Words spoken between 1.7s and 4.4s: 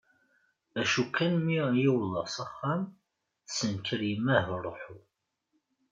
i wḍeɣ s axxam tessenker yemma